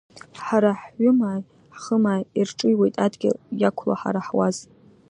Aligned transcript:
Ҳара 0.45 0.71
ҳҩымааи, 0.81 1.41
ҳхымааи 1.75 2.23
ирҿыҩуеит 2.39 2.95
адгьыл 3.05 3.35
иақәлоу 3.61 3.97
ҳара 4.01 4.21
ҳуаз… 4.27 4.57